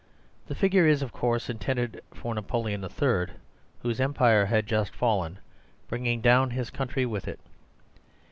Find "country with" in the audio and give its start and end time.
6.71-7.27